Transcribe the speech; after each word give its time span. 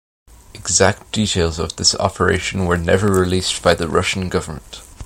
Exact 0.55 1.11
details 1.11 1.59
of 1.59 1.75
this 1.75 1.93
operation 1.93 2.65
were 2.65 2.75
never 2.75 3.11
released 3.13 3.61
by 3.61 3.75
the 3.75 3.87
Russian 3.87 4.29
government. 4.29 4.81